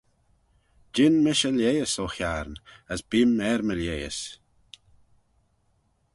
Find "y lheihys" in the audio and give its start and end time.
1.49-1.93